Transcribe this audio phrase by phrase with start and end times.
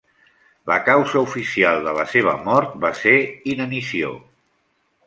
[0.71, 3.15] La causa oficial de la seva mort va ser
[3.57, 4.13] inanició.